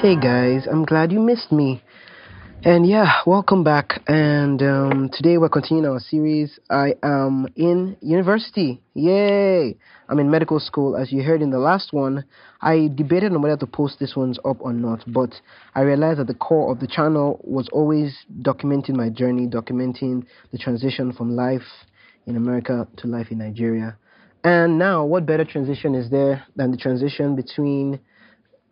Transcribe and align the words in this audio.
Hey 0.00 0.14
guys, 0.14 0.68
I'm 0.70 0.84
glad 0.84 1.10
you 1.10 1.18
missed 1.18 1.50
me. 1.50 1.82
And 2.62 2.86
yeah, 2.86 3.14
welcome 3.26 3.64
back. 3.64 4.00
And 4.06 4.62
um, 4.62 5.10
today 5.12 5.38
we're 5.38 5.48
continuing 5.48 5.90
our 5.90 5.98
series. 5.98 6.56
I 6.70 6.94
am 7.02 7.48
in 7.56 7.96
university. 8.00 8.80
Yay! 8.94 9.76
I'm 10.08 10.20
in 10.20 10.30
medical 10.30 10.60
school. 10.60 10.96
As 10.96 11.10
you 11.10 11.24
heard 11.24 11.42
in 11.42 11.50
the 11.50 11.58
last 11.58 11.92
one, 11.92 12.24
I 12.60 12.88
debated 12.94 13.32
on 13.32 13.42
whether 13.42 13.56
to 13.56 13.66
post 13.66 13.98
this 13.98 14.14
one's 14.14 14.38
up 14.44 14.58
or 14.60 14.72
not, 14.72 15.02
but 15.08 15.34
I 15.74 15.80
realized 15.80 16.20
that 16.20 16.28
the 16.28 16.34
core 16.34 16.70
of 16.70 16.78
the 16.78 16.86
channel 16.86 17.40
was 17.42 17.68
always 17.72 18.16
documenting 18.40 18.94
my 18.94 19.08
journey, 19.08 19.48
documenting 19.48 20.24
the 20.52 20.58
transition 20.58 21.12
from 21.12 21.34
life 21.34 21.66
in 22.24 22.36
America 22.36 22.86
to 22.98 23.08
life 23.08 23.32
in 23.32 23.38
Nigeria. 23.38 23.98
And 24.44 24.78
now, 24.78 25.04
what 25.04 25.26
better 25.26 25.44
transition 25.44 25.96
is 25.96 26.08
there 26.08 26.44
than 26.54 26.70
the 26.70 26.76
transition 26.76 27.34
between 27.34 27.98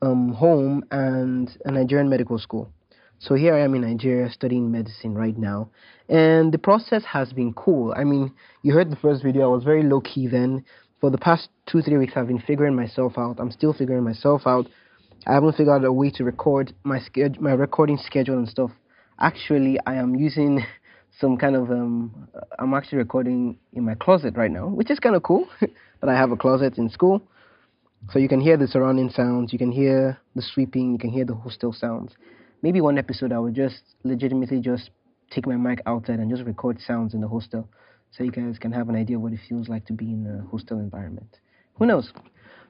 um, 0.03 0.33
home 0.33 0.85
and 0.91 1.57
a 1.65 1.71
Nigerian 1.71 2.09
medical 2.09 2.39
school? 2.39 2.71
So 3.19 3.35
here 3.35 3.55
I 3.55 3.61
am 3.61 3.75
in 3.75 3.81
Nigeria 3.81 4.31
studying 4.31 4.71
medicine 4.71 5.15
right 5.15 5.37
now. 5.37 5.71
And 6.09 6.53
the 6.53 6.59
process 6.59 7.03
has 7.05 7.33
been 7.33 7.55
cool. 7.55 7.95
I 7.97 8.05
mean, 8.05 8.33
you 8.63 8.75
heard 8.75 8.91
the 8.91 8.97
first 8.97 9.23
video, 9.23 9.45
I 9.45 9.55
was 9.55 9.65
very 9.65 9.83
low 9.83 10.01
key 10.01 10.27
then. 10.27 10.65
For 11.01 11.11
the 11.11 11.19
past 11.19 11.49
two, 11.67 11.83
three 11.83 11.97
weeks, 11.97 12.13
I've 12.17 12.27
been 12.29 12.43
figuring 12.47 12.75
myself 12.75 13.15
out. 13.17 13.37
I'm 13.39 13.51
still 13.51 13.73
figuring 13.73 14.05
myself 14.05 14.43
out. 14.47 14.67
I 15.27 15.35
haven't 15.35 15.53
figured 15.53 15.83
out 15.83 15.85
a 15.85 15.93
way 15.93 16.11
to 16.11 16.25
record 16.25 16.73
my 16.85 17.01
schedule, 17.01 17.43
my 17.43 17.53
recording 17.53 17.99
schedule 17.99 18.39
and 18.39 18.49
stuff. 18.49 18.71
Actually, 19.19 19.79
I 19.87 19.95
am 19.95 20.15
using 20.15 20.65
some 21.21 21.37
kind 21.37 21.57
of 21.57 21.71
um. 21.71 22.29
I'm 22.59 22.75
actually 22.75 22.99
recording 22.99 23.59
in 23.73 23.85
my 23.85 23.95
closet 23.95 24.37
right 24.37 24.51
now, 24.51 24.69
which 24.69 24.91
is 24.91 24.99
kind 24.99 25.17
of 25.17 25.23
cool. 25.23 25.49
that 26.01 26.09
I 26.09 26.15
have 26.15 26.31
a 26.31 26.37
closet 26.37 26.79
in 26.79 26.89
school, 26.91 27.23
so 28.13 28.19
you 28.19 28.29
can 28.29 28.41
hear 28.41 28.57
the 28.57 28.67
surrounding 28.67 29.11
sounds. 29.11 29.53
You 29.53 29.59
can 29.59 29.73
hear 29.73 30.19
the 30.35 30.43
sweeping. 30.43 30.93
You 30.93 30.99
can 30.99 31.11
hear 31.11 31.25
the 31.25 31.35
hostel 31.35 31.73
sounds 31.73 32.15
maybe 32.63 32.81
one 32.81 32.99
episode 32.99 33.33
I 33.33 33.39
would 33.39 33.55
just 33.55 33.83
legitimately 34.05 34.61
just 34.61 34.91
take 35.31 35.47
my 35.47 35.57
mic 35.57 35.81
outside 35.87 36.19
and 36.19 36.31
just 36.31 36.45
record 36.45 36.81
sounds 36.81 37.15
in 37.15 37.21
the 37.21 37.29
hostel 37.29 37.69
so 38.11 38.25
you 38.25 38.31
guys 38.31 38.59
can 38.59 38.73
have 38.73 38.89
an 38.89 38.97
idea 38.97 39.19
what 39.19 39.33
it 39.33 39.41
feels 39.49 39.69
like 39.69 39.87
to 39.87 39.93
be 39.93 40.07
in 40.07 40.27
a 40.27 40.51
hostel 40.51 40.79
environment. 40.79 41.39
Who 41.79 41.87
knows? 41.87 42.13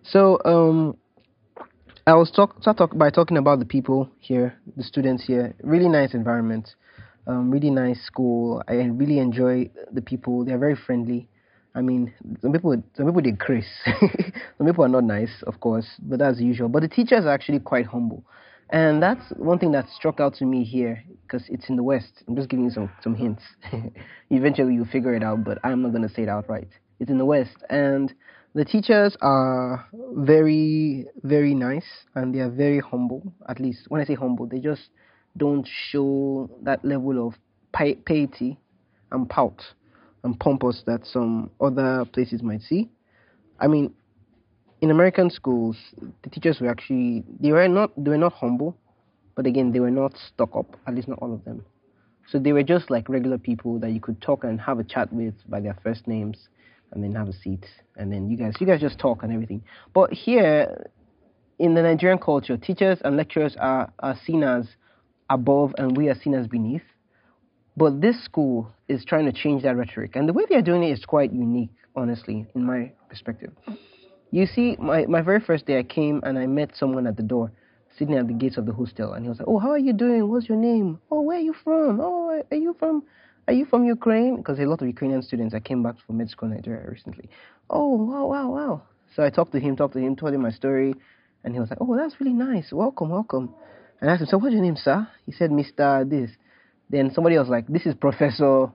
So 0.03 0.39
um 0.45 0.97
I 2.07 2.15
was 2.15 2.31
talk 2.31 2.61
start 2.61 2.79
talk 2.79 2.97
by 2.97 3.11
talking 3.11 3.37
about 3.37 3.59
the 3.59 3.65
people 3.65 4.11
here, 4.19 4.59
the 4.77 4.83
students 4.83 5.25
here. 5.25 5.55
Really 5.63 5.89
nice 5.89 6.15
environment, 6.15 6.75
um, 7.27 7.51
really 7.51 7.71
nice 7.71 8.01
school. 8.05 8.63
I 8.69 8.75
really 8.75 9.19
enjoy 9.19 9.71
the 9.93 10.03
people. 10.03 10.45
They're 10.45 10.59
very 10.59 10.77
friendly. 10.77 11.29
I 11.77 11.83
mean, 11.83 12.15
some 12.41 12.53
people 12.53 12.83
some 12.95 13.07
people 13.13 13.37
Chris. 13.39 13.67
some 13.85 14.67
people 14.67 14.85
are 14.85 14.89
not 14.89 15.05
nice, 15.05 15.43
of 15.47 15.61
course, 15.61 15.87
but 16.01 16.19
that's 16.19 16.41
usual. 16.41 16.71
But 16.71 16.81
the 16.81 16.89
teachers 16.89 17.27
are 17.27 17.35
actually 17.35 17.61
quite 17.61 17.85
humble. 17.85 18.25
And 18.71 19.01
that's 19.01 19.23
one 19.37 19.59
thing 19.59 19.73
that 19.73 19.87
struck 19.91 20.19
out 20.19 20.35
to 20.37 20.47
me 20.47 20.65
here 20.65 21.05
because 21.23 21.47
it's 21.49 21.69
in 21.69 21.77
the 21.77 21.83
West. 21.83 22.25
I'm 22.27 22.35
just 22.35 22.49
giving 22.49 22.65
you 22.65 22.71
some, 22.71 22.91
some 23.03 23.15
hints. 23.15 23.43
Eventually, 24.31 24.75
you'll 24.75 24.87
figure 24.87 25.15
it 25.15 25.23
out, 25.23 25.45
but 25.45 25.59
I'm 25.63 25.83
not 25.83 25.91
going 25.93 26.03
to 26.03 26.13
say 26.13 26.23
it 26.23 26.29
outright. 26.29 26.69
It's 26.99 27.11
in 27.11 27.19
the 27.19 27.25
West. 27.25 27.57
And 27.71 28.13
the 28.55 28.65
teachers 28.65 29.17
are 29.21 29.87
very, 30.15 31.05
very 31.23 31.55
nice 31.55 31.87
and 32.15 32.35
they 32.35 32.41
are 32.41 32.51
very 32.51 32.81
humble. 32.81 33.35
At 33.49 33.61
least 33.61 33.83
when 33.89 34.01
I 34.01 34.05
say 34.05 34.15
humble, 34.15 34.47
they 34.47 34.59
just 34.59 34.89
don't 35.37 35.69
show 35.91 36.51
that 36.63 36.85
level 36.85 37.25
of 37.25 37.35
piety 37.73 38.59
and 39.13 39.29
pout 39.29 39.63
and 40.25 40.39
pompous 40.39 40.83
that 40.87 41.07
some 41.07 41.51
other 41.61 42.05
places 42.13 42.43
might 42.43 42.63
see. 42.63 42.91
I 43.61 43.67
mean, 43.67 43.95
in 44.81 44.91
American 44.91 45.31
schools, 45.31 45.77
the 46.23 46.31
teachers 46.31 46.61
were 46.61 46.69
actually 46.69 47.25
they 47.41 47.53
were 47.53 47.69
not 47.69 47.93
they 47.97 48.11
were 48.11 48.19
not 48.19 48.33
humble, 48.33 48.77
but 49.35 49.47
again 49.47 49.73
they 49.73 49.81
were 49.81 49.91
not 49.91 50.17
stuck 50.17 50.55
up. 50.55 50.77
At 50.87 50.95
least 50.95 51.09
not 51.09 51.19
all 51.21 51.33
of 51.33 51.45
them. 51.45 51.65
So 52.29 52.39
they 52.39 52.53
were 52.53 52.63
just 52.63 52.91
like 52.91 53.09
regular 53.09 53.39
people 53.39 53.79
that 53.79 53.91
you 53.91 54.01
could 54.01 54.21
talk 54.21 54.45
and 54.45 54.61
have 54.61 54.79
a 54.79 54.85
chat 54.85 55.13
with 55.13 55.35
by 55.49 55.61
their 55.61 55.77
first 55.83 56.07
names, 56.09 56.49
and 56.93 57.03
then 57.03 57.15
have 57.15 57.29
a 57.29 57.33
seat, 57.33 57.65
and 57.97 58.13
then 58.13 58.29
you 58.29 58.37
guys 58.37 58.55
you 58.61 58.67
guys 58.67 58.81
just 58.81 58.99
talk 58.99 59.23
and 59.23 59.33
everything. 59.33 59.63
But 59.95 60.13
here, 60.13 60.91
in 61.59 61.75
the 61.75 61.83
Nigerian 61.83 62.19
culture, 62.19 62.57
teachers 62.57 62.99
and 63.05 63.17
lecturers 63.17 63.57
are 63.59 63.93
are 64.01 64.19
seen 64.25 64.43
as 64.43 64.67
above, 65.31 65.75
and 65.79 65.97
we 65.97 66.09
are 66.09 66.15
seen 66.15 66.35
as 66.35 66.47
beneath. 66.47 66.83
But 67.77 68.01
this 68.01 68.23
school 68.25 68.73
is 68.89 69.05
trying 69.05 69.27
to 69.27 69.33
change 69.33 69.63
that 69.65 69.77
rhetoric, 69.77 70.17
and 70.17 70.29
the 70.29 70.33
way 70.33 70.45
they 70.49 70.55
are 70.55 70.63
doing 70.63 70.83
it 70.83 70.93
is 70.93 71.05
quite 71.05 71.33
unique, 71.33 71.71
honestly, 71.95 72.47
in 72.55 72.65
my 72.65 72.93
perspective. 73.11 73.53
You 74.31 74.47
see, 74.47 74.77
my, 74.79 75.05
my 75.07 75.21
very 75.21 75.41
first 75.41 75.67
day 75.67 75.79
I 75.79 75.83
came 75.83 76.21
and 76.25 76.39
I 76.39 76.47
met 76.47 76.71
someone 76.75 77.07
at 77.07 77.17
the 77.17 77.23
door, 77.23 77.53
sitting 77.99 78.17
at 78.17 78.27
the 78.29 78.33
gates 78.33 78.57
of 78.57 78.65
the 78.65 78.73
hostel, 78.73 79.13
and 79.13 79.25
he 79.25 79.29
was 79.29 79.39
like, 79.39 79.49
"Oh, 79.49 79.59
how 79.59 79.71
are 79.71 79.79
you 79.79 79.93
doing? 79.93 80.29
What's 80.31 80.49
your 80.49 80.59
name? 80.59 81.01
Oh, 81.11 81.21
where 81.21 81.37
are 81.37 81.41
you 81.41 81.55
from? 81.65 82.01
Oh, 82.01 82.43
are 82.51 82.57
you 82.57 82.75
from? 82.79 83.03
Are 83.47 83.55
you 83.55 83.67
from 83.67 83.85
Ukraine? 83.85 84.37
Because 84.37 84.59
a 84.59 84.65
lot 84.65 84.81
of 84.81 84.89
Ukrainian 84.89 85.23
students 85.23 85.55
I 85.55 85.61
came 85.61 85.83
back 85.83 85.97
from 86.05 86.17
med 86.17 86.31
school 86.31 86.49
in 86.49 86.57
Nigeria 86.57 86.91
recently. 86.91 87.29
Oh, 87.71 87.95
wow, 87.95 88.27
wow, 88.27 88.51
wow. 88.51 88.83
So 89.15 89.23
I 89.23 89.31
talked 89.31 89.53
to 89.53 89.61
him, 89.61 89.77
talked 89.77 89.95
to 89.95 90.01
him, 90.01 90.17
told 90.17 90.35
him 90.35 90.43
my 90.43 90.51
story, 90.51 90.95
and 91.45 91.53
he 91.55 91.61
was 91.61 91.69
like, 91.71 91.79
"Oh, 91.81 91.95
that's 91.95 92.19
really 92.21 92.33
nice. 92.33 92.73
Welcome, 92.73 93.11
welcome." 93.11 93.55
And 94.01 94.11
I 94.11 94.15
asked 94.15 94.23
him, 94.23 94.29
"So 94.29 94.39
what's 94.39 94.55
your 94.55 94.63
name, 94.63 94.77
sir?" 94.77 95.07
He 95.27 95.33
said, 95.33 95.51
"Mr. 95.51 96.09
This." 96.09 96.31
Then 96.91 97.13
somebody 97.13 97.39
was 97.39 97.49
like, 97.49 97.67
"This 97.67 97.87
is 97.87 97.95
Professor 97.95 98.73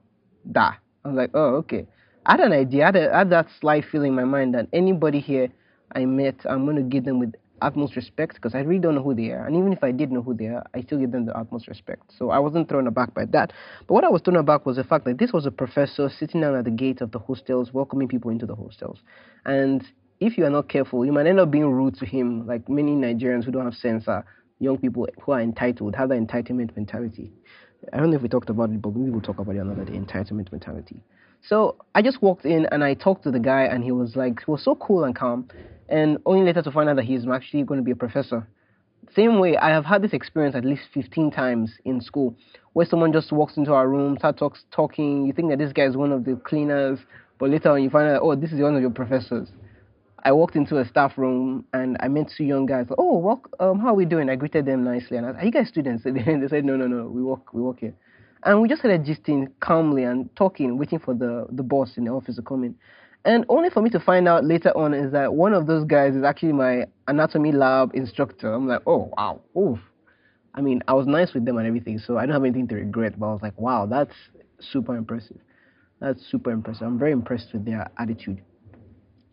Da." 0.52 0.74
I 1.04 1.08
was 1.08 1.16
like, 1.18 1.32
"Oh, 1.34 1.56
okay." 1.58 1.88
I 2.26 2.34
had 2.34 2.40
an 2.42 2.52
idea, 2.52 2.84
I 2.84 2.86
had, 2.86 2.96
a, 2.96 3.14
I 3.14 3.18
had 3.20 3.30
that 3.32 3.48
slight 3.60 3.84
feeling 3.92 4.10
in 4.10 4.16
my 4.16 4.26
mind 4.26 4.54
that 4.54 4.68
anybody 4.72 5.20
here 5.20 5.50
I 5.96 6.06
met, 6.06 6.36
I'm 6.48 6.66
going 6.66 6.76
to 6.76 6.84
give 6.84 7.04
them 7.04 7.20
with 7.20 7.34
utmost 7.62 7.96
respect 7.96 8.36
because 8.36 8.56
I 8.56 8.60
really 8.60 8.80
don't 8.80 8.96
know 8.96 9.04
who 9.04 9.16
they 9.16 9.30
are. 9.32 9.46
And 9.46 9.56
even 9.56 9.74
if 9.74 9.84
I 9.84 9.92
did 9.92 10.12
know 10.12 10.22
who 10.22 10.34
they 10.36 10.48
are, 10.48 10.64
I 10.74 10.82
still 10.82 11.00
give 11.00 11.12
them 11.12 11.26
the 11.26 11.38
utmost 11.38 11.68
respect. 11.68 12.12
So 12.18 12.30
I 12.30 12.40
wasn't 12.40 12.70
thrown 12.70 12.88
aback 12.88 13.14
by 13.14 13.26
that. 13.26 13.54
But 13.88 13.94
what 13.94 14.04
I 14.04 14.10
was 14.10 14.22
thrown 14.22 14.38
aback 14.38 14.66
was 14.66 14.78
the 14.78 14.84
fact 14.84 15.06
that 15.06 15.18
this 15.18 15.32
was 15.34 15.46
a 15.46 15.52
professor 15.52 16.10
sitting 16.10 16.42
down 16.42 16.56
at 16.56 16.66
the 16.66 16.72
gate 16.72 17.02
of 17.02 17.12
the 17.12 17.20
hostels, 17.20 17.74
welcoming 17.74 18.08
people 18.08 18.32
into 18.32 18.46
the 18.46 18.56
hostels. 18.56 19.00
And 19.46 19.84
if 20.20 20.38
you 20.38 20.46
are 20.46 20.50
not 20.50 20.70
careful, 20.70 21.06
you 21.06 21.12
might 21.12 21.28
end 21.28 21.40
up 21.40 21.52
being 21.52 21.70
rude 21.70 21.96
to 21.98 22.06
him, 22.06 22.46
like 22.48 22.70
many 22.70 22.92
Nigerians 22.92 23.46
who 23.46 23.52
don't 23.52 23.66
have 23.66 23.76
sense 23.76 24.08
are 24.08 24.26
young 24.60 24.78
people 24.78 25.08
who 25.24 25.32
are 25.32 25.42
entitled, 25.42 25.96
have 25.96 26.10
that 26.10 26.20
entitlement 26.20 26.76
mentality. 26.76 27.32
I 27.92 27.98
don't 27.98 28.12
know 28.12 28.18
if 28.18 28.22
we 28.22 28.30
talked 28.30 28.50
about 28.50 28.70
it, 28.70 28.82
but 28.82 28.96
maybe 28.96 29.10
we'll 29.10 29.22
talk 29.22 29.40
about 29.40 29.56
it 29.56 29.60
another 29.60 29.86
day, 29.86 29.94
entitlement 29.98 30.52
mentality. 30.52 31.02
So 31.44 31.78
I 31.96 32.02
just 32.02 32.22
walked 32.22 32.46
in 32.46 32.68
and 32.68 32.84
I 32.84 32.94
talked 32.94 33.24
to 33.24 33.32
the 33.32 33.40
guy, 33.40 33.64
and 33.64 33.84
he 33.84 33.92
was 33.92 34.16
like, 34.16 34.44
he 34.46 34.52
was 34.52 34.64
so 34.64 34.76
cool 34.76 35.04
and 35.04 35.16
calm, 35.16 35.48
and 35.90 36.20
only 36.26 36.46
later 36.46 36.62
to 36.62 36.72
find 36.72 36.90
out 36.90 36.98
that 36.98 37.06
he's 37.06 37.28
actually 37.28 37.64
going 37.64 37.80
to 37.80 37.84
be 37.84 37.92
a 37.92 37.96
professor. 37.96 38.48
Same 39.16 39.40
way, 39.40 39.58
I 39.58 39.70
have 39.70 39.84
had 39.84 40.04
this 40.04 40.14
experience 40.14 40.56
at 40.56 40.64
least 40.64 40.84
15 40.94 41.32
times 41.32 41.72
in 41.86 42.00
school, 42.02 42.36
where 42.74 42.86
someone 42.86 43.12
just 43.12 43.32
walks 43.32 43.58
into 43.58 43.74
our 43.74 43.90
room, 43.90 44.16
starts 44.18 44.40
talks, 44.40 44.64
talking. 44.72 45.26
You 45.26 45.34
think 45.34 45.50
that 45.50 45.58
this 45.58 45.74
guy 45.74 45.86
is 45.86 45.98
one 45.98 46.12
of 46.12 46.24
the 46.24 46.36
cleaners, 46.36 47.00
but 47.40 47.50
later 47.50 47.72
on 47.72 47.82
you 47.84 47.90
find 47.90 48.08
out, 48.08 48.22
oh, 48.22 48.36
this 48.36 48.52
is 48.52 48.62
one 48.62 48.76
of 48.76 48.82
your 48.82 48.92
professors. 48.92 49.50
I 50.24 50.32
walked 50.32 50.56
into 50.56 50.78
a 50.78 50.86
staff 50.86 51.18
room 51.18 51.66
and 51.74 51.98
I 52.00 52.08
met 52.08 52.32
two 52.36 52.44
young 52.44 52.66
guys. 52.66 52.86
Oh, 52.98 53.42
um, 53.60 53.80
how 53.80 53.88
are 53.88 53.96
we 53.96 54.06
doing? 54.06 54.30
I 54.30 54.36
greeted 54.36 54.66
them 54.66 54.84
nicely, 54.84 55.18
and 55.18 55.26
I 55.26 55.32
said, 55.32 55.42
"Are 55.42 55.46
you 55.46 55.52
guys 55.52 55.68
students?" 55.68 56.06
And 56.06 56.44
they 56.44 56.48
said, 56.48 56.66
"No, 56.66 56.76
no, 56.76 56.88
no, 56.88 57.08
we 57.08 57.24
work, 57.24 57.54
we 57.54 57.62
work 57.62 57.80
here." 57.80 57.96
And 58.44 58.62
we 58.62 58.68
just 58.68 58.82
started 58.82 59.06
gisting 59.06 59.52
calmly 59.60 60.04
and 60.04 60.36
talking, 60.36 60.78
waiting 60.78 61.00
for 61.00 61.14
the, 61.14 61.46
the 61.52 61.62
boss 61.62 61.98
in 61.98 62.06
the 62.06 62.12
office 62.12 62.38
to 62.38 62.42
come 62.42 62.64
in. 62.64 62.76
And 63.24 63.46
only 63.50 63.70
for 63.70 63.84
me 63.84 63.92
to 63.92 64.00
find 64.00 64.28
out 64.28 64.44
later 64.44 64.76
on 64.76 64.96
is 64.96 65.12
that 65.12 65.34
one 65.34 65.54
of 65.54 65.68
those 65.68 65.86
guys 65.86 66.16
is 66.16 66.24
actually 66.24 66.54
my 66.54 66.88
anatomy 67.08 67.52
lab 67.52 67.92
instructor. 67.94 68.52
I'm 68.52 68.68
like, 68.68 68.82
oh, 68.88 69.12
wow, 69.16 69.42
oof. 69.56 69.78
I 70.56 70.62
mean, 70.62 70.82
I 70.88 70.94
was 70.94 71.06
nice 71.06 71.34
with 71.34 71.46
them 71.46 71.58
and 71.58 71.68
everything, 71.68 72.00
so 72.00 72.18
I 72.18 72.26
don't 72.26 72.34
have 72.34 72.44
anything 72.44 72.68
to 72.70 72.76
regret, 72.76 73.20
but 73.20 73.28
I 73.28 73.34
was 73.34 73.42
like, 73.44 73.60
wow, 73.60 73.86
that's 73.86 74.16
super 74.60 74.96
impressive. 74.96 75.38
That's 76.00 76.20
super 76.32 76.50
impressive. 76.52 76.88
I'm 76.88 76.98
very 76.98 77.12
impressed 77.12 77.54
with 77.54 77.64
their 77.64 77.90
attitude. 78.00 78.42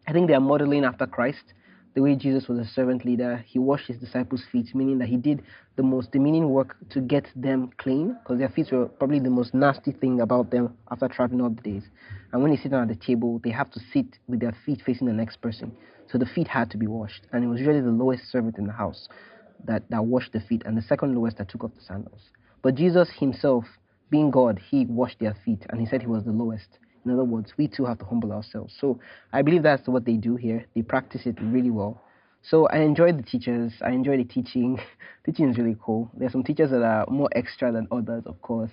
I 0.08 0.12
think 0.12 0.26
they 0.26 0.34
are 0.34 0.40
modeling 0.40 0.84
after 0.84 1.06
Christ 1.06 1.52
the 1.94 2.02
way 2.02 2.14
Jesus 2.14 2.48
was 2.48 2.58
a 2.60 2.64
servant 2.64 3.04
leader, 3.04 3.44
he 3.46 3.58
washed 3.58 3.88
his 3.88 3.98
disciples' 3.98 4.44
feet, 4.52 4.74
meaning 4.74 4.98
that 4.98 5.08
he 5.08 5.16
did 5.16 5.42
the 5.76 5.82
most 5.82 6.12
demeaning 6.12 6.48
work 6.48 6.76
to 6.90 7.00
get 7.00 7.26
them 7.34 7.70
clean, 7.76 8.16
because 8.22 8.38
their 8.38 8.48
feet 8.48 8.70
were 8.70 8.86
probably 8.86 9.18
the 9.18 9.30
most 9.30 9.52
nasty 9.52 9.90
thing 9.90 10.20
about 10.20 10.50
them 10.50 10.76
after 10.90 11.08
traveling 11.08 11.40
all 11.40 11.50
the 11.50 11.60
days. 11.60 11.82
And 12.32 12.40
when 12.40 12.52
they 12.52 12.56
sit 12.56 12.70
down 12.70 12.82
at 12.82 12.88
the 12.88 13.04
table, 13.04 13.40
they 13.42 13.50
have 13.50 13.70
to 13.72 13.80
sit 13.92 14.06
with 14.28 14.40
their 14.40 14.56
feet 14.64 14.80
facing 14.86 15.08
the 15.08 15.12
next 15.12 15.42
person. 15.42 15.72
So 16.10 16.18
the 16.18 16.26
feet 16.26 16.46
had 16.46 16.70
to 16.70 16.76
be 16.76 16.86
washed. 16.86 17.26
And 17.32 17.42
it 17.42 17.48
was 17.48 17.58
usually 17.58 17.80
the 17.80 17.90
lowest 17.90 18.30
servant 18.30 18.58
in 18.58 18.66
the 18.66 18.72
house 18.72 19.08
that, 19.64 19.82
that 19.90 20.04
washed 20.04 20.32
the 20.32 20.40
feet, 20.40 20.62
and 20.64 20.76
the 20.78 20.82
second 20.82 21.14
lowest 21.16 21.38
that 21.38 21.48
took 21.48 21.64
off 21.64 21.74
the 21.74 21.82
sandals. 21.82 22.30
But 22.62 22.76
Jesus 22.76 23.10
himself, 23.18 23.64
being 24.08 24.30
God, 24.30 24.60
he 24.70 24.86
washed 24.86 25.18
their 25.18 25.34
feet, 25.44 25.66
and 25.68 25.80
he 25.80 25.86
said 25.86 26.00
he 26.00 26.06
was 26.06 26.24
the 26.24 26.30
lowest. 26.30 26.78
In 27.04 27.12
other 27.12 27.24
words, 27.24 27.52
we 27.56 27.68
too 27.68 27.84
have 27.84 27.98
to 27.98 28.04
humble 28.04 28.32
ourselves. 28.32 28.74
So 28.80 29.00
I 29.32 29.42
believe 29.42 29.62
that's 29.62 29.86
what 29.88 30.04
they 30.04 30.14
do 30.14 30.36
here. 30.36 30.64
They 30.74 30.82
practice 30.82 31.22
it 31.26 31.36
really 31.40 31.70
well. 31.70 32.02
So 32.42 32.66
I 32.68 32.78
enjoy 32.78 33.12
the 33.12 33.22
teachers. 33.22 33.72
I 33.84 33.90
enjoy 33.90 34.16
the 34.16 34.24
teaching. 34.24 34.78
teaching 35.26 35.50
is 35.50 35.58
really 35.58 35.76
cool. 35.82 36.10
There's 36.16 36.32
some 36.32 36.44
teachers 36.44 36.70
that 36.70 36.82
are 36.82 37.06
more 37.08 37.28
extra 37.32 37.72
than 37.72 37.88
others, 37.90 38.24
of 38.26 38.40
course. 38.42 38.70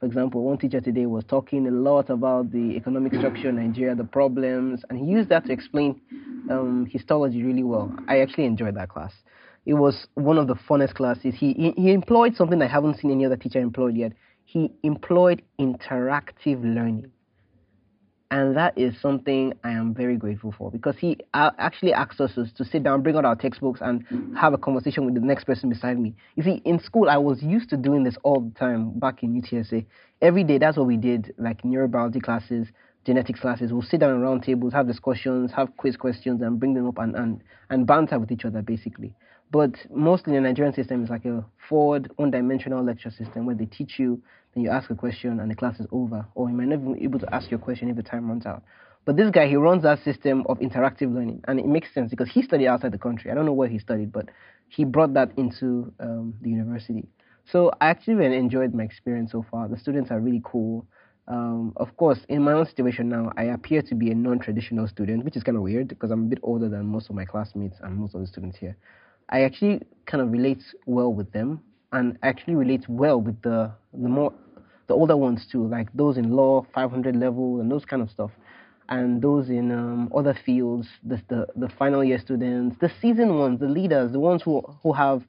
For 0.00 0.06
example, 0.06 0.44
one 0.44 0.58
teacher 0.58 0.80
today 0.80 1.06
was 1.06 1.24
talking 1.24 1.66
a 1.66 1.72
lot 1.72 2.08
about 2.08 2.52
the 2.52 2.76
economic 2.76 3.14
structure 3.14 3.48
in 3.48 3.56
Nigeria, 3.56 3.96
the 3.96 4.04
problems, 4.04 4.84
and 4.88 4.98
he 4.98 5.04
used 5.04 5.28
that 5.30 5.46
to 5.46 5.52
explain 5.52 6.00
um, 6.50 6.86
histology 6.88 7.42
really 7.42 7.64
well. 7.64 7.92
I 8.06 8.20
actually 8.20 8.44
enjoyed 8.44 8.76
that 8.76 8.90
class. 8.90 9.12
it 9.66 9.74
was 9.74 10.06
one 10.14 10.38
of 10.38 10.46
the 10.46 10.54
funnest 10.54 10.94
classes. 10.94 11.34
He, 11.36 11.52
he, 11.52 11.72
he 11.76 11.92
employed 11.92 12.36
something 12.36 12.60
I 12.62 12.68
haven't 12.68 12.98
seen 12.98 13.10
any 13.10 13.26
other 13.26 13.36
teacher 13.36 13.58
employed 13.58 13.96
yet. 13.96 14.12
He 14.44 14.72
employed 14.82 15.42
interactive 15.60 16.62
learning. 16.62 17.10
And 18.30 18.54
that 18.58 18.76
is 18.76 18.94
something 19.00 19.54
I 19.64 19.70
am 19.70 19.94
very 19.94 20.16
grateful 20.18 20.52
for 20.52 20.70
because 20.70 20.98
he 20.98 21.16
actually 21.32 21.94
asked 21.94 22.20
us 22.20 22.32
to 22.34 22.64
sit 22.64 22.82
down, 22.82 23.02
bring 23.02 23.16
out 23.16 23.24
our 23.24 23.34
textbooks, 23.34 23.80
and 23.82 24.04
have 24.36 24.52
a 24.52 24.58
conversation 24.58 25.06
with 25.06 25.14
the 25.14 25.20
next 25.20 25.44
person 25.44 25.70
beside 25.70 25.98
me. 25.98 26.14
You 26.36 26.42
see, 26.42 26.60
in 26.66 26.78
school, 26.78 27.08
I 27.08 27.16
was 27.16 27.42
used 27.42 27.70
to 27.70 27.78
doing 27.78 28.04
this 28.04 28.16
all 28.24 28.40
the 28.40 28.50
time 28.58 28.98
back 28.98 29.22
in 29.22 29.40
UTSA. 29.40 29.86
Every 30.20 30.44
day, 30.44 30.58
that's 30.58 30.76
what 30.76 30.86
we 30.86 30.98
did, 30.98 31.32
like 31.38 31.62
neurobiology 31.62 32.22
classes, 32.22 32.68
genetics 33.08 33.40
classes. 33.40 33.72
We'll 33.72 33.80
sit 33.80 34.00
down 34.00 34.10
around 34.10 34.42
tables, 34.42 34.74
have 34.74 34.86
discussions, 34.86 35.50
have 35.56 35.74
quiz 35.78 35.96
questions, 35.96 36.42
and 36.42 36.60
bring 36.60 36.74
them 36.74 36.86
up 36.86 36.98
and, 36.98 37.16
and, 37.16 37.42
and 37.70 37.86
banter 37.86 38.18
with 38.18 38.30
each 38.30 38.44
other, 38.44 38.60
basically. 38.60 39.14
But 39.50 39.74
mostly 39.90 40.34
the 40.34 40.42
Nigerian 40.42 40.74
system 40.74 41.02
is 41.02 41.08
like 41.08 41.24
a 41.24 41.42
forward, 41.70 42.12
one 42.16 42.30
dimensional 42.30 42.84
lecture 42.84 43.10
system 43.10 43.46
where 43.46 43.54
they 43.56 43.64
teach 43.64 43.98
you, 43.98 44.22
then 44.54 44.62
you 44.62 44.68
ask 44.70 44.90
a 44.90 44.94
question, 44.94 45.40
and 45.40 45.50
the 45.50 45.54
class 45.54 45.80
is 45.80 45.86
over. 45.90 46.26
Or 46.34 46.50
you 46.50 46.54
might 46.54 46.68
not 46.68 46.84
be 46.84 47.02
able 47.02 47.18
to 47.20 47.34
ask 47.34 47.50
your 47.50 47.58
question 47.58 47.88
if 47.88 47.96
the 47.96 48.02
time 48.02 48.28
runs 48.28 48.44
out. 48.44 48.62
But 49.06 49.16
this 49.16 49.30
guy, 49.30 49.48
he 49.48 49.56
runs 49.56 49.84
that 49.84 50.04
system 50.04 50.44
of 50.50 50.58
interactive 50.58 51.10
learning, 51.14 51.42
and 51.48 51.58
it 51.58 51.66
makes 51.66 51.94
sense 51.94 52.10
because 52.10 52.28
he 52.30 52.42
studied 52.42 52.66
outside 52.66 52.92
the 52.92 52.98
country. 52.98 53.30
I 53.30 53.34
don't 53.34 53.46
know 53.46 53.54
where 53.54 53.68
he 53.68 53.78
studied, 53.78 54.12
but 54.12 54.28
he 54.68 54.84
brought 54.84 55.14
that 55.14 55.30
into 55.38 55.94
um, 55.98 56.34
the 56.42 56.50
university. 56.50 57.08
So 57.50 57.72
I 57.80 57.88
actually 57.88 58.16
really 58.16 58.36
enjoyed 58.36 58.74
my 58.74 58.82
experience 58.82 59.32
so 59.32 59.46
far. 59.50 59.66
The 59.66 59.78
students 59.78 60.10
are 60.10 60.20
really 60.20 60.42
cool. 60.44 60.86
Um, 61.28 61.74
of 61.76 61.94
course, 61.98 62.18
in 62.30 62.42
my 62.42 62.52
own 62.52 62.64
situation 62.66 63.10
now, 63.10 63.30
I 63.36 63.44
appear 63.44 63.82
to 63.82 63.94
be 63.94 64.10
a 64.10 64.14
non-traditional 64.14 64.88
student, 64.88 65.24
which 65.24 65.36
is 65.36 65.42
kind 65.42 65.58
of 65.58 65.62
weird 65.62 65.88
because 65.88 66.10
I'm 66.10 66.24
a 66.24 66.28
bit 66.28 66.38
older 66.42 66.70
than 66.70 66.86
most 66.86 67.10
of 67.10 67.14
my 67.14 67.26
classmates 67.26 67.76
and 67.82 67.96
most 67.96 68.14
of 68.14 68.22
the 68.22 68.26
students 68.26 68.56
here. 68.56 68.76
I 69.28 69.42
actually 69.42 69.82
kind 70.06 70.22
of 70.22 70.32
relate 70.32 70.62
well 70.86 71.12
with 71.12 71.30
them, 71.32 71.60
and 71.92 72.18
actually 72.22 72.54
relate 72.54 72.86
well 72.88 73.20
with 73.20 73.40
the 73.42 73.70
the 73.92 74.08
more 74.08 74.32
the 74.86 74.94
older 74.94 75.18
ones 75.18 75.46
too, 75.50 75.66
like 75.66 75.92
those 75.92 76.16
in 76.16 76.30
law 76.30 76.66
500 76.74 77.14
level 77.14 77.60
and 77.60 77.70
those 77.70 77.84
kind 77.84 78.00
of 78.00 78.10
stuff, 78.10 78.30
and 78.88 79.20
those 79.20 79.50
in 79.50 79.70
um, 79.70 80.10
other 80.16 80.34
fields, 80.46 80.88
the, 81.04 81.20
the 81.28 81.46
the 81.56 81.68
final 81.78 82.02
year 82.02 82.18
students, 82.18 82.76
the 82.80 82.90
seasoned 83.02 83.38
ones, 83.38 83.60
the 83.60 83.68
leaders, 83.68 84.12
the 84.12 84.20
ones 84.20 84.40
who 84.42 84.62
who 84.82 84.94
have 84.94 85.22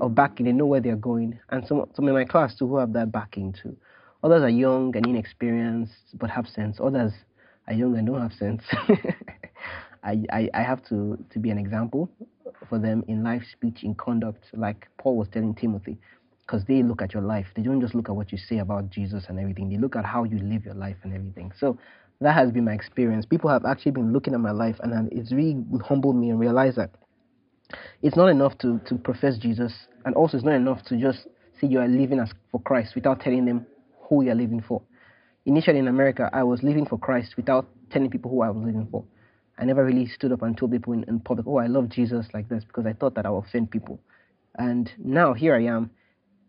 a 0.00 0.08
backing, 0.08 0.46
they 0.46 0.52
know 0.52 0.66
where 0.66 0.80
they're 0.80 0.96
going, 0.96 1.38
and 1.50 1.64
some 1.64 1.88
some 1.94 2.08
in 2.08 2.14
my 2.14 2.24
class 2.24 2.56
too 2.56 2.66
who 2.66 2.76
have 2.76 2.92
that 2.94 3.12
backing 3.12 3.52
too. 3.52 3.76
Others 4.24 4.42
are 4.42 4.48
young 4.48 4.96
and 4.96 5.06
inexperienced 5.06 6.16
but 6.18 6.30
have 6.30 6.48
sense. 6.48 6.78
Others 6.82 7.12
are 7.68 7.74
young 7.74 7.98
and 7.98 8.06
don't 8.06 8.22
have 8.22 8.32
sense. 8.32 8.62
I, 10.02 10.22
I, 10.32 10.48
I 10.54 10.62
have 10.62 10.82
to, 10.88 11.22
to 11.30 11.38
be 11.38 11.50
an 11.50 11.58
example 11.58 12.10
for 12.70 12.78
them 12.78 13.04
in 13.06 13.22
life, 13.22 13.42
speech, 13.52 13.82
in 13.82 13.94
conduct, 13.94 14.46
like 14.54 14.88
Paul 14.96 15.18
was 15.18 15.28
telling 15.28 15.54
Timothy, 15.54 15.98
because 16.40 16.64
they 16.64 16.82
look 16.82 17.02
at 17.02 17.12
your 17.12 17.22
life. 17.22 17.46
They 17.54 17.60
don't 17.60 17.82
just 17.82 17.94
look 17.94 18.08
at 18.08 18.16
what 18.16 18.32
you 18.32 18.38
say 18.38 18.58
about 18.58 18.88
Jesus 18.88 19.26
and 19.28 19.38
everything, 19.38 19.68
they 19.68 19.76
look 19.76 19.94
at 19.94 20.06
how 20.06 20.24
you 20.24 20.38
live 20.38 20.64
your 20.64 20.74
life 20.74 20.96
and 21.02 21.14
everything. 21.14 21.52
So 21.58 21.78
that 22.22 22.32
has 22.32 22.50
been 22.50 22.64
my 22.64 22.72
experience. 22.72 23.26
People 23.26 23.50
have 23.50 23.66
actually 23.66 23.92
been 23.92 24.14
looking 24.14 24.32
at 24.32 24.40
my 24.40 24.52
life, 24.52 24.76
and 24.82 25.12
it's 25.12 25.32
really 25.32 25.62
humbled 25.86 26.16
me 26.16 26.30
and 26.30 26.40
realized 26.40 26.78
that 26.78 26.90
it's 28.00 28.16
not 28.16 28.28
enough 28.28 28.56
to, 28.58 28.80
to 28.86 28.94
profess 28.94 29.36
Jesus, 29.36 29.72
and 30.06 30.14
also 30.14 30.38
it's 30.38 30.46
not 30.46 30.54
enough 30.54 30.82
to 30.84 30.96
just 30.96 31.26
say 31.60 31.66
you 31.66 31.80
are 31.80 31.88
living 31.88 32.18
as 32.18 32.32
for 32.50 32.60
Christ 32.62 32.94
without 32.94 33.20
telling 33.20 33.44
them 33.44 33.66
who 34.08 34.24
you 34.24 34.30
are 34.30 34.34
living 34.34 34.62
for. 34.66 34.82
Initially 35.46 35.78
in 35.78 35.88
America, 35.88 36.30
I 36.32 36.42
was 36.42 36.62
living 36.62 36.86
for 36.86 36.98
Christ 36.98 37.36
without 37.36 37.66
telling 37.90 38.10
people 38.10 38.30
who 38.30 38.42
I 38.42 38.50
was 38.50 38.64
living 38.64 38.88
for. 38.90 39.04
I 39.58 39.64
never 39.64 39.84
really 39.84 40.06
stood 40.06 40.32
up 40.32 40.42
and 40.42 40.56
told 40.56 40.72
people 40.72 40.94
in, 40.94 41.04
in 41.04 41.20
public, 41.20 41.46
oh, 41.46 41.58
I 41.58 41.66
love 41.66 41.88
Jesus 41.88 42.26
like 42.32 42.48
this, 42.48 42.64
because 42.64 42.86
I 42.86 42.92
thought 42.92 43.14
that 43.14 43.26
I 43.26 43.30
would 43.30 43.44
offend 43.44 43.70
people. 43.70 44.00
And 44.56 44.90
now 44.98 45.32
here 45.32 45.54
I 45.54 45.64
am, 45.64 45.90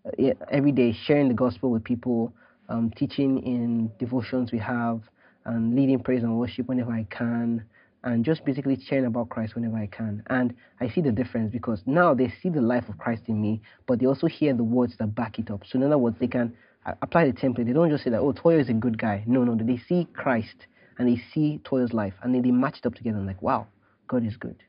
uh, 0.07 0.33
every 0.49 0.71
day 0.71 0.93
sharing 1.05 1.27
the 1.27 1.33
gospel 1.33 1.71
with 1.71 1.83
people, 1.83 2.33
um, 2.69 2.91
teaching 2.95 3.43
in 3.43 3.91
devotions 3.99 4.51
we 4.51 4.59
have, 4.59 5.01
and 5.45 5.75
leading 5.75 5.99
praise 5.99 6.23
and 6.23 6.37
worship 6.37 6.67
whenever 6.67 6.91
I 6.91 7.05
can, 7.09 7.63
and 8.03 8.23
just 8.23 8.45
basically 8.45 8.79
sharing 8.87 9.05
about 9.05 9.29
Christ 9.29 9.55
whenever 9.55 9.77
I 9.77 9.87
can. 9.87 10.23
And 10.27 10.55
I 10.79 10.89
see 10.89 11.01
the 11.01 11.11
difference 11.11 11.51
because 11.51 11.81
now 11.85 12.13
they 12.13 12.31
see 12.41 12.49
the 12.49 12.61
life 12.61 12.87
of 12.89 12.97
Christ 12.97 13.23
in 13.27 13.41
me, 13.41 13.61
but 13.87 13.99
they 13.99 14.05
also 14.05 14.27
hear 14.27 14.53
the 14.53 14.63
words 14.63 14.95
that 14.97 15.13
back 15.15 15.37
it 15.37 15.51
up. 15.51 15.63
So 15.67 15.77
in 15.77 15.83
other 15.83 15.97
words, 15.97 16.17
they 16.19 16.27
can 16.27 16.55
apply 17.01 17.25
the 17.25 17.33
template. 17.33 17.65
They 17.65 17.73
don't 17.73 17.89
just 17.89 18.03
say 18.03 18.09
that, 18.11 18.19
oh, 18.19 18.31
Toyo 18.31 18.59
is 18.59 18.69
a 18.69 18.73
good 18.73 18.97
guy. 18.97 19.23
No, 19.25 19.43
no, 19.43 19.55
they 19.55 19.81
see 19.89 20.07
Christ 20.13 20.67
and 20.97 21.07
they 21.07 21.21
see 21.33 21.59
Toyo's 21.63 21.93
life 21.93 22.13
and 22.21 22.33
then 22.33 22.41
they 22.41 22.51
match 22.51 22.77
it 22.79 22.85
up 22.85 22.95
together 22.95 23.17
and 23.17 23.27
like, 23.27 23.41
wow, 23.41 23.67
God 24.07 24.25
is 24.25 24.37
good. 24.37 24.63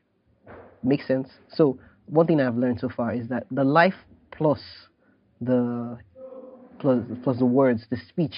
Makes 0.83 1.07
sense? 1.07 1.29
So 1.49 1.79
one 2.05 2.27
thing 2.27 2.41
I've 2.41 2.57
learned 2.57 2.79
so 2.79 2.89
far 2.89 3.13
is 3.13 3.27
that 3.29 3.45
the 3.51 3.63
life 3.63 3.95
plus 4.31 4.61
the 5.41 5.97
plus, 6.79 7.03
plus 7.23 7.37
the 7.39 7.45
words, 7.45 7.85
the 7.89 7.97
speech, 8.09 8.35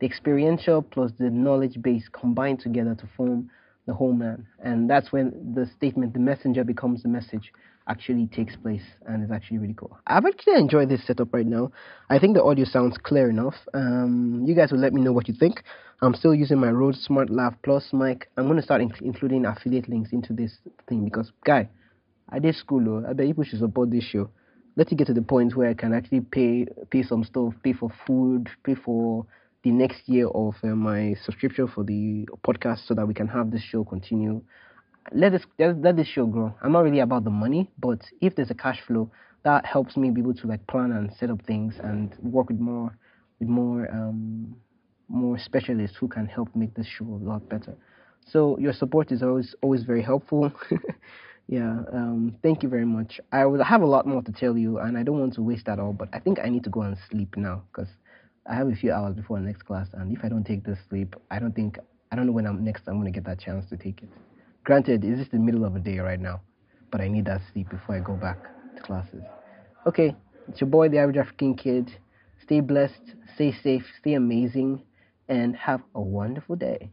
the 0.00 0.06
experiential 0.06 0.82
plus 0.82 1.12
the 1.18 1.30
knowledge 1.30 1.80
base 1.80 2.08
combine 2.12 2.56
together 2.56 2.94
to 2.94 3.08
form 3.16 3.50
the 3.86 3.94
whole 3.94 4.12
man. 4.12 4.46
And 4.62 4.90
that's 4.90 5.12
when 5.12 5.54
the 5.54 5.66
statement, 5.76 6.12
the 6.12 6.18
messenger 6.18 6.64
becomes 6.64 7.02
the 7.02 7.08
message 7.08 7.52
actually 7.88 8.26
takes 8.26 8.56
place 8.56 8.82
and 9.06 9.24
is 9.24 9.30
actually 9.30 9.58
really 9.58 9.74
cool. 9.74 9.96
I've 10.06 10.24
actually 10.24 10.54
enjoyed 10.56 10.88
this 10.88 11.06
setup 11.06 11.32
right 11.32 11.46
now. 11.46 11.70
I 12.10 12.18
think 12.18 12.34
the 12.34 12.42
audio 12.42 12.64
sounds 12.64 12.98
clear 12.98 13.30
enough. 13.30 13.54
Um, 13.74 14.44
you 14.46 14.54
guys 14.54 14.72
will 14.72 14.80
let 14.80 14.92
me 14.92 15.00
know 15.00 15.12
what 15.12 15.28
you 15.28 15.34
think. 15.38 15.62
I'm 16.02 16.14
still 16.14 16.34
using 16.34 16.58
my 16.58 16.70
Rode 16.70 16.96
Smart 16.96 17.30
Lav 17.30 17.54
Plus 17.62 17.92
mic. 17.92 18.28
I'm 18.36 18.46
going 18.46 18.56
to 18.56 18.62
start 18.62 18.82
inc- 18.82 19.00
including 19.00 19.46
affiliate 19.46 19.88
links 19.88 20.12
into 20.12 20.32
this 20.32 20.58
thing 20.88 21.04
because, 21.04 21.32
guy, 21.44 21.68
I 22.28 22.38
did 22.38 22.54
school, 22.56 22.84
though. 22.84 23.08
I 23.08 23.12
bet 23.12 23.26
people 23.26 23.44
should 23.44 23.60
support 23.60 23.90
this 23.90 24.04
show. 24.04 24.30
Let 24.76 24.92
it 24.92 24.96
get 24.96 25.06
to 25.06 25.14
the 25.14 25.22
point 25.22 25.56
where 25.56 25.70
I 25.70 25.74
can 25.74 25.94
actually 25.94 26.20
pay 26.20 26.66
pay 26.90 27.02
some 27.02 27.24
stuff, 27.24 27.54
pay 27.62 27.72
for 27.72 27.90
food, 28.06 28.50
pay 28.62 28.74
for 28.74 29.24
the 29.62 29.70
next 29.70 30.06
year 30.06 30.28
of 30.28 30.54
uh, 30.62 30.68
my 30.68 31.14
subscription 31.24 31.66
for 31.66 31.82
the 31.82 32.28
podcast 32.46 32.86
so 32.86 32.94
that 32.94 33.06
we 33.06 33.14
can 33.14 33.26
have 33.26 33.50
this 33.50 33.62
show 33.62 33.84
continue 33.84 34.42
let 35.12 35.32
this 35.32 35.42
let 35.58 35.96
this 35.96 36.06
show 36.06 36.26
grow. 36.26 36.54
I'm 36.62 36.72
not 36.72 36.80
really 36.80 37.00
about 37.00 37.24
the 37.24 37.30
money, 37.30 37.70
but 37.78 38.00
if 38.20 38.34
there's 38.34 38.50
a 38.50 38.54
cash 38.54 38.80
flow, 38.86 39.10
that 39.44 39.64
helps 39.64 39.96
me 39.96 40.10
be 40.10 40.20
able 40.20 40.34
to 40.34 40.46
like 40.46 40.66
plan 40.66 40.92
and 40.92 41.12
set 41.18 41.30
up 41.30 41.42
things 41.46 41.74
and 41.82 42.14
work 42.22 42.48
with 42.48 42.58
more 42.58 42.96
with 43.38 43.48
more 43.48 43.88
um, 43.92 44.56
more 45.08 45.38
specialists 45.38 45.96
who 45.98 46.08
can 46.08 46.26
help 46.26 46.48
make 46.54 46.74
this 46.74 46.86
show 46.86 47.04
a 47.04 47.22
lot 47.22 47.48
better. 47.48 47.74
So 48.26 48.58
your 48.58 48.72
support 48.72 49.12
is 49.12 49.22
always 49.22 49.54
always 49.62 49.84
very 49.84 50.02
helpful. 50.02 50.52
yeah, 51.46 51.82
um, 51.92 52.36
thank 52.42 52.62
you 52.62 52.68
very 52.68 52.84
much. 52.84 53.20
I 53.32 53.44
have 53.64 53.82
a 53.82 53.86
lot 53.86 54.06
more 54.06 54.22
to 54.22 54.32
tell 54.32 54.56
you, 54.56 54.78
and 54.78 54.98
I 54.98 55.02
don't 55.02 55.20
want 55.20 55.34
to 55.34 55.42
waste 55.42 55.66
that 55.66 55.78
all. 55.78 55.92
But 55.92 56.08
I 56.12 56.18
think 56.18 56.38
I 56.42 56.48
need 56.48 56.64
to 56.64 56.70
go 56.70 56.82
and 56.82 56.96
sleep 57.10 57.36
now 57.36 57.62
because 57.70 57.88
I 58.48 58.54
have 58.54 58.68
a 58.68 58.74
few 58.74 58.92
hours 58.92 59.14
before 59.14 59.38
the 59.38 59.46
next 59.46 59.62
class, 59.62 59.88
and 59.92 60.16
if 60.16 60.24
I 60.24 60.28
don't 60.28 60.44
take 60.44 60.64
this 60.64 60.78
sleep, 60.88 61.14
I 61.30 61.38
don't 61.38 61.54
think 61.54 61.78
I 62.10 62.16
don't 62.16 62.26
know 62.26 62.32
when 62.32 62.46
I'm 62.46 62.64
next 62.64 62.88
I'm 62.88 62.98
gonna 62.98 63.10
get 63.10 63.24
that 63.26 63.38
chance 63.38 63.68
to 63.70 63.76
take 63.76 64.02
it. 64.02 64.08
Granted, 64.66 65.04
it's 65.04 65.20
just 65.20 65.30
the 65.30 65.38
middle 65.38 65.64
of 65.64 65.74
the 65.74 65.78
day 65.78 66.00
right 66.00 66.18
now, 66.18 66.40
but 66.90 67.00
I 67.00 67.06
need 67.06 67.26
that 67.26 67.40
sleep 67.52 67.68
before 67.68 67.94
I 67.94 68.00
go 68.00 68.16
back 68.16 68.50
to 68.74 68.82
classes. 68.82 69.22
Okay, 69.86 70.12
it's 70.48 70.60
your 70.60 70.68
boy, 70.68 70.88
the 70.88 70.98
average 70.98 71.18
African 71.18 71.54
kid. 71.54 71.88
Stay 72.42 72.58
blessed, 72.58 73.14
stay 73.36 73.52
safe, 73.52 73.86
stay 74.00 74.14
amazing, 74.14 74.82
and 75.28 75.54
have 75.54 75.82
a 75.94 76.00
wonderful 76.00 76.56
day. 76.56 76.90